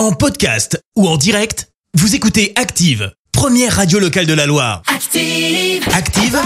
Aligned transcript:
En 0.00 0.12
podcast 0.12 0.82
ou 0.96 1.06
en 1.06 1.18
direct, 1.18 1.68
vous 1.92 2.14
écoutez 2.14 2.54
Active, 2.56 3.12
première 3.32 3.76
radio 3.76 3.98
locale 3.98 4.24
de 4.24 4.32
la 4.32 4.46
Loire. 4.46 4.80
Active. 4.86 5.86
Active, 5.94 6.38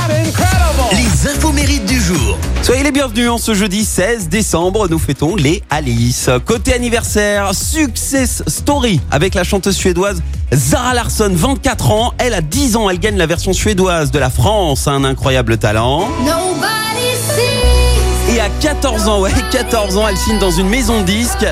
les 0.90 1.30
infos 1.30 1.52
mérites 1.52 1.86
du 1.86 2.00
jour. 2.00 2.36
Soyez 2.64 2.82
les 2.82 2.90
bienvenus 2.90 3.30
en 3.30 3.38
ce 3.38 3.54
jeudi 3.54 3.84
16 3.84 4.28
décembre, 4.28 4.88
nous 4.88 4.98
fêtons 4.98 5.36
les 5.36 5.62
Alice. 5.70 6.28
Côté 6.44 6.75
anniversaire, 6.75 7.54
Success 7.54 8.43
Story 8.48 9.00
avec 9.12 9.36
la 9.36 9.45
chanteuse 9.45 9.77
suédoise 9.77 10.21
Zara 10.52 10.93
Larsson, 10.93 11.30
24 11.32 11.93
ans. 11.93 12.12
Elle 12.18 12.34
a 12.34 12.41
10 12.41 12.75
ans, 12.75 12.91
elle 12.91 12.98
gagne 12.98 13.16
la 13.16 13.27
version 13.27 13.52
suédoise 13.52 14.11
de 14.11 14.18
la 14.18 14.30
France, 14.30 14.89
un 14.89 15.05
incroyable 15.05 15.59
talent. 15.59 16.09
Nobody 16.27 17.14
sees. 17.36 18.34
Et 18.34 18.41
à 18.41 18.48
14 18.48 19.07
ans, 19.07 19.21
ouais, 19.21 19.30
14 19.52 19.96
ans, 19.96 20.09
elle 20.09 20.16
signe 20.16 20.41
dans 20.41 20.50
une 20.50 20.68
maison 20.68 21.02
de 21.02 21.07
disques. 21.07 21.46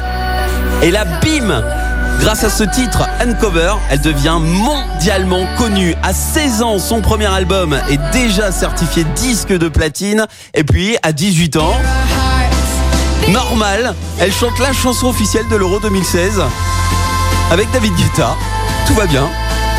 Et 0.82 0.90
là, 0.90 1.04
bim 1.04 1.62
Grâce 2.20 2.44
à 2.44 2.50
ce 2.50 2.64
titre, 2.64 3.02
Uncover, 3.20 3.74
elle 3.90 4.00
devient 4.00 4.38
mondialement 4.40 5.46
connue. 5.58 5.94
À 6.02 6.12
16 6.12 6.62
ans, 6.62 6.78
son 6.78 7.00
premier 7.00 7.26
album 7.26 7.78
est 7.90 8.00
déjà 8.12 8.52
certifié 8.52 9.04
disque 9.16 9.52
de 9.52 9.68
platine. 9.68 10.26
Et 10.54 10.64
puis, 10.64 10.96
à 11.02 11.12
18 11.12 11.56
ans, 11.56 11.74
normal, 13.30 13.94
elle 14.20 14.32
chante 14.32 14.58
la 14.58 14.72
chanson 14.72 15.08
officielle 15.08 15.48
de 15.50 15.56
l'Euro 15.56 15.80
2016 15.80 16.40
avec 17.50 17.70
David 17.72 17.92
Guetta. 17.96 18.36
Tout 18.86 18.94
va 18.94 19.06
bien. 19.06 19.28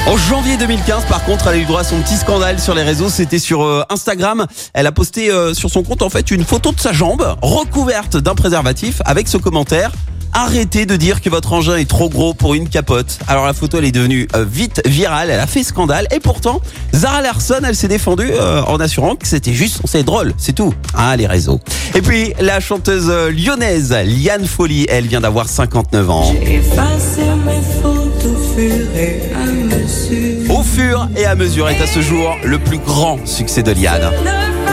En 0.06 0.18
janvier 0.18 0.58
2015, 0.58 1.06
par 1.06 1.24
contre, 1.24 1.48
elle 1.48 1.54
a 1.54 1.58
eu 1.58 1.66
droit 1.66 1.80
à 1.80 1.84
son 1.86 2.02
petit 2.02 2.18
scandale 2.18 2.60
sur 2.60 2.76
les 2.76 2.84
réseaux. 2.84 3.10
C'était 3.10 3.40
sur 3.40 3.64
euh, 3.64 3.84
Instagram. 3.90 4.46
Elle 4.74 4.86
a 4.86 4.92
posté 4.92 5.32
euh, 5.32 5.54
sur 5.54 5.70
son 5.70 5.82
compte 5.82 6.02
en 6.02 6.10
fait 6.10 6.30
une 6.30 6.44
photo 6.44 6.74
de 6.74 6.80
sa 6.80 6.92
jambe 6.92 7.26
recouverte 7.42 8.18
d'un 8.18 8.36
préservatif 8.36 9.02
avec 9.06 9.30
ce 9.30 9.38
commentaire. 9.38 9.92
Arrêtez 10.36 10.86
de 10.86 10.96
dire 10.96 11.22
que 11.22 11.30
votre 11.30 11.54
engin 11.54 11.78
est 11.78 11.88
trop 11.88 12.10
gros 12.10 12.34
pour 12.34 12.56
une 12.56 12.68
capote. 12.68 13.20
Alors 13.28 13.46
la 13.46 13.54
photo 13.54 13.78
elle 13.78 13.86
est 13.86 13.92
devenue 13.92 14.28
euh, 14.36 14.44
vite 14.44 14.82
virale, 14.86 15.30
elle 15.30 15.40
a 15.40 15.48
fait 15.48 15.64
scandale 15.64 16.08
et 16.12 16.20
pourtant 16.20 16.60
Zara 16.94 17.22
Larsson 17.22 17.60
elle 17.64 17.76
s'est 17.76 17.88
défendue 17.88 18.32
euh, 18.32 18.64
en 18.64 18.80
assurant 18.80 19.16
que 19.16 19.28
c'était 19.28 19.54
juste, 19.54 19.82
c'est 19.86 20.04
drôle, 20.04 20.34
c'est 20.38 20.54
tout. 20.54 20.74
Ah 20.96 21.16
les 21.16 21.28
réseaux. 21.28 21.60
Et 21.94 22.02
puis 22.02 22.34
la 22.40 22.60
chanteuse 22.60 23.10
euh, 23.10 23.32
lyonnaise 23.32 23.94
Liane 23.94 24.48
Folly, 24.48 24.88
elle 24.90 25.06
vient 25.06 25.22
d'avoir 25.22 25.48
59 25.48 26.10
ans. 26.10 26.34
Effacer 26.42 27.22
mes 27.46 27.62
fautes 27.82 28.26
au 28.26 28.56
fur 28.56 28.98
et 28.98 29.22
à 29.36 29.46
mesure. 29.46 30.56
Au 30.58 30.64
fur 30.64 31.10
et 31.16 31.26
à 31.26 31.36
mesure 31.36 31.70
est 31.70 31.82
à 31.82 31.88
ce 31.88 32.02
jour 32.02 32.36
le 32.44 32.58
plus 32.58 32.80
grand 32.80 33.26
succès 33.28 33.62
de 33.62 33.72
Liane. 33.72 34.12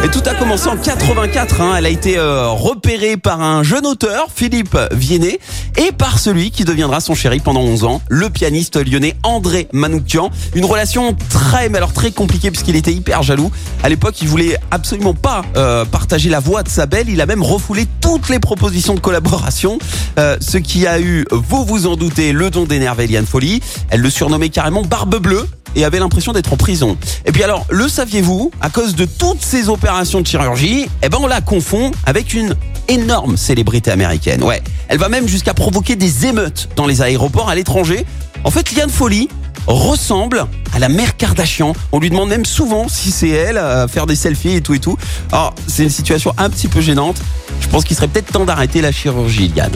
Et 0.03 0.09
tout 0.09 0.23
a 0.25 0.35
commencé 0.35 0.67
en 0.69 0.79
84. 0.79 1.61
hein. 1.61 1.75
Elle 1.77 1.85
a 1.85 1.91
été 1.91 2.17
euh, 2.17 2.49
repérée 2.49 3.19
par 3.19 3.43
un 3.43 3.63
jeune 3.63 3.85
auteur, 3.87 4.29
Philippe 4.35 4.77
Viennet, 4.93 5.39
et 5.77 5.93
par 5.93 6.19
celui 6.19 6.51
qui 6.51 6.65
deviendra 6.65 7.01
son 7.01 7.15
chéri 7.15 7.41
pendant 7.41 7.61
11 7.61 7.85
ans, 7.85 8.03
le 8.09 8.31
pianiste 8.31 8.77
lyonnais 8.83 9.15
André 9.23 9.69
Manoukian. 9.75 10.31
Une 10.55 10.65
relation 10.65 11.15
très, 11.29 11.69
mais 11.69 11.77
alors 11.77 11.93
très 11.93 12.13
compliquée 12.13 12.51
puisqu'il 12.51 12.77
était 12.77 12.95
hyper 12.95 13.23
jaloux. 13.23 13.51
À 13.83 13.91
l'époque, 13.91 14.23
il 14.23 14.29
voulait 14.29 14.57
absolument 14.71 15.13
pas 15.15 15.43
euh, 15.57 15.85
partager 15.85 16.31
la 16.31 16.41
voix 16.41 16.63
de 16.63 16.69
sa 16.71 16.87
belle. 16.87 17.11
Il 17.11 17.21
a 17.21 17.27
même 17.27 17.43
refoulé 17.43 17.87
toutes 18.01 18.31
les 18.31 18.39
propositions 18.39 18.95
de 18.95 19.01
collaboration. 19.01 19.79
Euh, 20.19 20.39
ce 20.41 20.57
qui 20.57 20.87
a 20.87 20.99
eu, 20.99 21.27
vous 21.31 21.65
vous 21.67 21.87
en 21.87 21.97
doutez, 21.97 22.33
le 22.33 22.49
don 22.49 22.65
d'énerver 22.65 23.07
Liane 23.07 23.27
Folly. 23.27 23.61
Elle 23.91 24.01
le 24.01 24.11
surnommait 24.11 24.49
carrément 24.49 24.83
Barbe 24.83 25.17
Bleue 25.17 25.47
et 25.77 25.85
avait 25.85 25.99
l'impression 25.99 26.33
d'être 26.33 26.53
en 26.53 26.57
prison. 26.57 26.97
Et 27.25 27.33
puis 27.33 27.43
alors, 27.43 27.67
le 27.71 27.89
saviez-vous, 27.89 28.51
à 28.61 28.71
cause 28.71 28.95
de 28.95 29.05
toutes 29.05 29.43
ces 29.43 29.69
opérations 29.69 30.21
de 30.21 30.27
chirurgie, 30.27 30.89
eh 31.03 31.09
ben 31.09 31.19
on 31.21 31.27
la 31.27 31.41
confond 31.41 31.91
avec 32.07 32.35
une 32.35 32.55
énorme 32.89 33.37
célébrité 33.37 33.91
américaine. 33.91 34.43
Ouais, 34.43 34.63
elle 34.89 34.99
va 34.99 35.09
même 35.09 35.29
jusqu'à 35.29 35.55
provoquer 35.55 35.97
des 35.97 36.27
émeutes 36.27 36.69
dans 36.77 36.87
les 36.87 37.03
aéroports 37.03 37.49
à 37.49 37.55
l'étranger. 37.55 38.05
En 38.45 38.51
fait, 38.51 38.73
Liane 38.73 38.91
Folly 38.91 39.29
ressemble 39.67 40.47
à 40.75 40.79
la 40.79 40.89
mère 40.89 41.17
Kardashian. 41.17 41.75
On 41.93 42.01
lui 42.01 42.11
demande 42.11 42.31
même 42.31 42.45
souvent 42.45 42.89
si 42.89 43.11
c'est 43.11 43.29
elle 43.29 43.59
à 43.59 43.87
faire 43.89 44.07
des 44.07 44.17
selfies 44.17 44.57
et 44.57 44.61
tout 44.61 44.75
et 44.75 44.79
tout. 44.79 44.97
Alors, 45.31 45.55
c'est 45.67 45.83
une 45.83 45.91
situation 45.91 46.33
un 46.39 46.51
petit 46.51 46.69
peu 46.69 46.81
gênante. 46.81 47.21
Je 47.61 47.69
pense 47.69 47.85
qu'il 47.85 47.97
serait 47.97 48.09
peut-être 48.09 48.33
temps 48.33 48.45
d'arrêter 48.45 48.81
la 48.81 48.93
chirurgie, 48.93 49.53
Liane. 49.55 49.73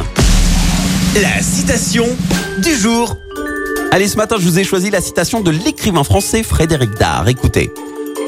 La 1.21 1.43
citation 1.43 2.07
du 2.59 2.75
jour. 2.75 3.17
Allez, 3.95 4.09
ce 4.09 4.17
matin, 4.17 4.35
je 4.41 4.45
vous 4.49 4.59
ai 4.59 4.65
choisi 4.65 4.91
la 4.91 5.01
citation 5.01 5.41
de 5.41 5.53
l'écrivain 5.53 6.03
français 6.03 6.43
Frédéric 6.43 6.91
Dard. 6.99 7.29
Écoutez. 7.29 7.71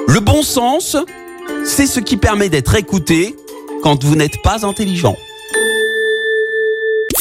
Le 0.07 0.21
bon 0.21 0.45
sens, 0.45 0.97
c'est 1.65 1.89
ce 1.89 1.99
qui 1.99 2.17
permet 2.17 2.49
d'être 2.49 2.77
écouté 2.77 3.35
quand 3.83 4.05
vous 4.05 4.15
n'êtes 4.15 4.41
pas 4.45 4.65
intelligent. 4.65 5.17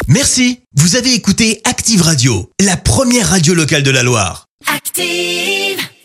Merci, 0.07 0.59
vous 0.75 0.95
avez 0.95 1.15
écouté 1.15 1.59
Active 1.63 2.03
Radio, 2.03 2.51
la 2.59 2.77
première 2.77 3.29
radio 3.29 3.55
locale 3.55 3.81
de 3.81 3.89
la 3.89 4.03
Loire. 4.03 4.45
Active. 4.71 5.85